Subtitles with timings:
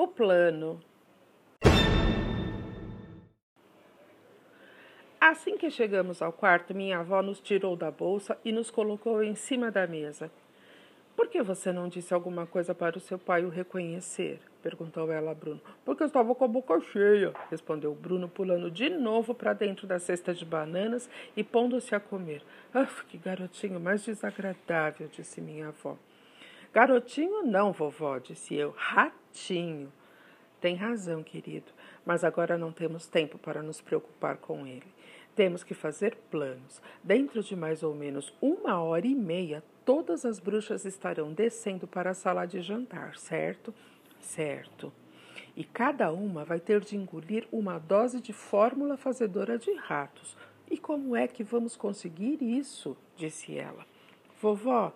[0.00, 0.78] O plano.
[5.20, 9.34] Assim que chegamos ao quarto, minha avó nos tirou da bolsa e nos colocou em
[9.34, 10.30] cima da mesa.
[11.16, 14.38] Por que você não disse alguma coisa para o seu pai o reconhecer?
[14.62, 15.60] perguntou ela a Bruno.
[15.84, 19.98] Porque eu estava com a boca cheia, respondeu Bruno, pulando de novo para dentro da
[19.98, 22.44] cesta de bananas e pondo-se a comer.
[22.72, 25.98] Ah, que garotinho mais desagradável, disse minha avó.
[26.72, 28.74] Garotinho não, vovó, disse eu.
[29.38, 29.92] Ratinho.
[30.60, 31.70] Tem razão, querido,
[32.04, 34.86] mas agora não temos tempo para nos preocupar com ele.
[35.36, 36.82] Temos que fazer planos.
[37.02, 42.10] Dentro de mais ou menos uma hora e meia, todas as bruxas estarão descendo para
[42.10, 43.72] a sala de jantar, certo?
[44.20, 44.92] Certo.
[45.56, 50.36] E cada uma vai ter de engolir uma dose de fórmula fazedora de ratos.
[50.68, 52.96] E como é que vamos conseguir isso?
[53.16, 53.86] disse ela.
[54.42, 54.92] Vovó,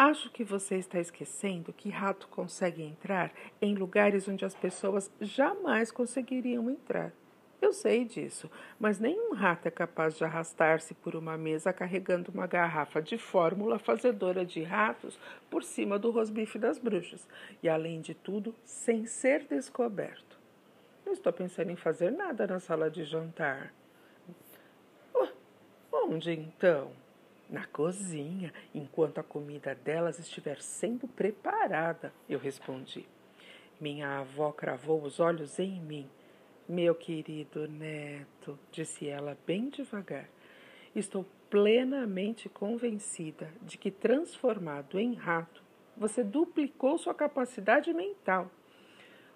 [0.00, 5.92] acho que você está esquecendo que rato consegue entrar em lugares onde as pessoas jamais
[5.92, 7.12] conseguiriam entrar.
[7.60, 12.46] Eu sei disso, mas nenhum rato é capaz de arrastar-se por uma mesa carregando uma
[12.46, 15.18] garrafa de fórmula fazedora de ratos
[15.50, 17.28] por cima do rosbife das bruxas,
[17.62, 20.38] e além de tudo, sem ser descoberto.
[21.04, 23.74] Não estou pensando em fazer nada na sala de jantar.
[25.12, 25.28] Oh,
[25.92, 26.90] onde então?
[27.50, 33.06] Na cozinha, enquanto a comida delas estiver sendo preparada, eu respondi.
[33.80, 36.08] Minha avó cravou os olhos em mim
[36.70, 40.28] meu querido neto, disse ela bem devagar,
[40.94, 45.64] estou plenamente convencida de que, transformado em rato,
[45.96, 48.48] você duplicou sua capacidade mental.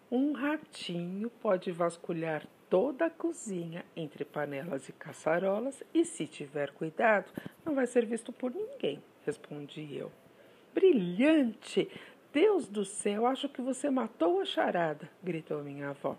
[0.08, 7.30] Um ratinho pode vasculhar toda a cozinha entre panelas e caçarolas e, se tiver cuidado,
[7.64, 10.10] não vai ser visto por ninguém, respondi eu.
[10.74, 11.88] Brilhante!
[12.32, 16.16] Deus do céu, acho que você matou a charada, gritou minha avó.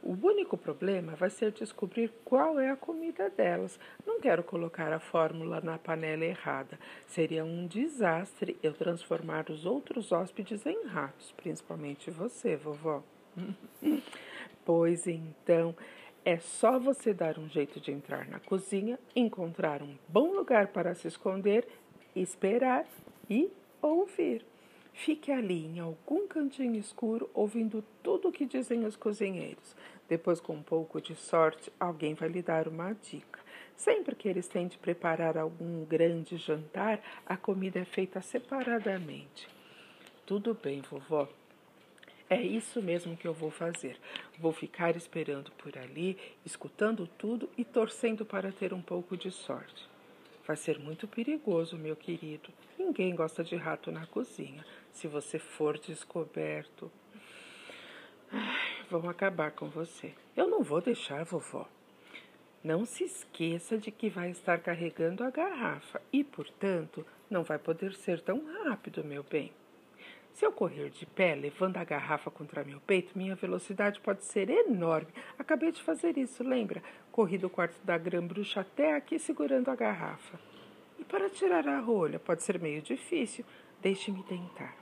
[0.00, 3.76] O único problema vai ser descobrir qual é a comida delas.
[4.06, 6.78] Não quero colocar a fórmula na panela errada.
[7.08, 13.02] Seria um desastre eu transformar os outros hóspedes em ratos, principalmente você, vovó.
[14.70, 15.74] pois então,
[16.24, 20.94] é só você dar um jeito de entrar na cozinha, encontrar um bom lugar para
[20.94, 21.66] se esconder,
[22.14, 22.86] esperar
[23.28, 23.50] e
[23.82, 24.46] ouvir.
[24.92, 29.74] Fique ali em algum cantinho escuro ouvindo tudo o que dizem os cozinheiros.
[30.08, 33.40] Depois, com um pouco de sorte, alguém vai lhe dar uma dica.
[33.74, 39.48] Sempre que eles têm de preparar algum grande jantar, a comida é feita separadamente.
[40.24, 41.28] Tudo bem, vovó.
[42.32, 43.98] É isso mesmo que eu vou fazer.
[44.38, 49.90] Vou ficar esperando por ali, escutando tudo e torcendo para ter um pouco de sorte.
[50.46, 52.48] Vai ser muito perigoso, meu querido.
[52.78, 54.64] Ninguém gosta de rato na cozinha.
[54.92, 56.88] Se você for descoberto,
[58.88, 60.14] vão acabar com você.
[60.36, 61.68] Eu não vou deixar, vovó.
[62.62, 67.92] Não se esqueça de que vai estar carregando a garrafa e, portanto, não vai poder
[67.92, 69.52] ser tão rápido, meu bem.
[70.32, 74.48] Se eu correr de pé, levando a garrafa contra meu peito, minha velocidade pode ser
[74.48, 75.12] enorme.
[75.38, 76.82] Acabei de fazer isso, lembra?
[77.12, 80.40] Corri do quarto da grã-bruxa até aqui segurando a garrafa.
[80.98, 83.44] E para tirar a rolha, pode ser meio difícil.
[83.82, 84.76] Deixe-me tentar.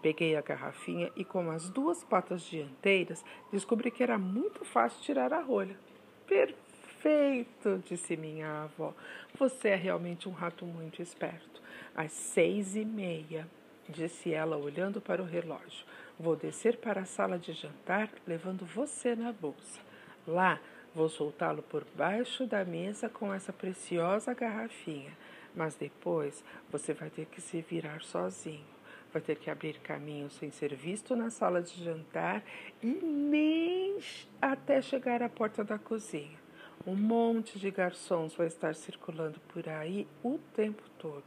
[0.00, 5.32] Peguei a garrafinha e, com as duas patas dianteiras, descobri que era muito fácil tirar
[5.32, 5.78] a rolha.
[6.26, 8.94] Perfeito, disse minha avó.
[9.38, 11.62] Você é realmente um rato muito esperto.
[11.94, 13.48] Às seis e meia,
[13.88, 15.84] disse ela, olhando para o relógio.
[16.18, 19.80] Vou descer para a sala de jantar, levando você na bolsa.
[20.26, 20.60] Lá,
[20.94, 25.12] vou soltá-lo por baixo da mesa com essa preciosa garrafinha.
[25.54, 28.74] Mas depois você vai ter que se virar sozinho
[29.14, 32.42] vai ter que abrir caminho sem ser visto na sala de jantar
[32.82, 33.96] e nem
[34.42, 36.43] até chegar à porta da cozinha.
[36.86, 41.24] Um monte de garçons vai estar circulando por aí o tempo todo.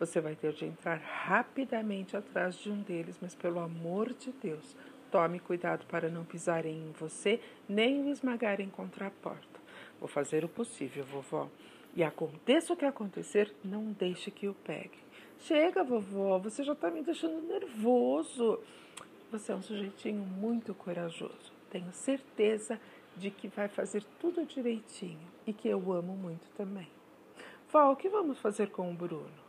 [0.00, 4.74] Você vai ter de entrar rapidamente atrás de um deles, mas pelo amor de Deus,
[5.08, 9.60] tome cuidado para não pisarem em você nem o esmagarem contra a porta.
[10.00, 11.48] Vou fazer o possível, vovó.
[11.94, 14.98] E aconteça o que acontecer, não deixe que o pegue.
[15.38, 18.58] Chega, vovó, você já está me deixando nervoso.
[19.30, 21.52] Você é um sujeitinho muito corajoso.
[21.70, 22.80] Tenho certeza
[23.16, 26.88] de que vai fazer tudo direitinho e que eu amo muito também.
[27.70, 29.46] Vó, o que vamos fazer com o Bruno?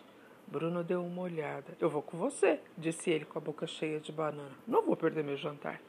[0.47, 1.75] Bruno deu uma olhada.
[1.79, 4.55] Eu vou com você, disse ele com a boca cheia de banana.
[4.65, 5.81] Não vou perder meu jantar.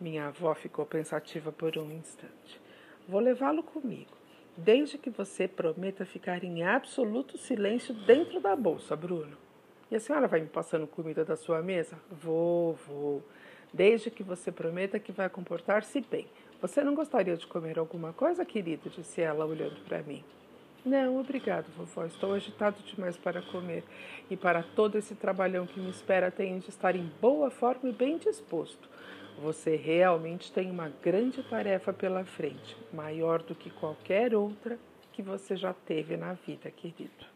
[0.00, 2.60] Minha avó ficou pensativa por um instante.
[3.08, 4.16] Vou levá-lo comigo
[4.56, 9.36] desde que você prometa ficar em absoluto silêncio dentro da bolsa, Bruno.
[9.90, 11.98] E a senhora vai me passando comida da sua mesa?
[12.10, 13.22] Vou, vou.
[13.72, 16.26] desde que você prometa que vai comportar-se bem.
[16.60, 18.88] Você não gostaria de comer alguma coisa, querido?
[18.88, 20.24] disse ela, olhando para mim.
[20.84, 22.04] Não, obrigado, vovó.
[22.06, 23.84] Estou agitado demais para comer.
[24.30, 27.92] E para todo esse trabalhão que me espera, tenho de estar em boa forma e
[27.92, 28.88] bem disposto.
[29.42, 34.78] Você realmente tem uma grande tarefa pela frente, maior do que qualquer outra
[35.12, 37.35] que você já teve na vida, querido.